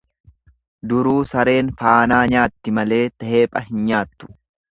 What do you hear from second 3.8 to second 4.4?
nyaattu.